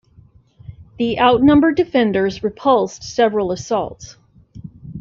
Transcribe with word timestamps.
The 0.97 1.19
outnumbered 1.19 1.75
defenders 1.77 2.41
repulsed 2.41 3.03
several 3.03 3.51
assaults. 3.51 4.17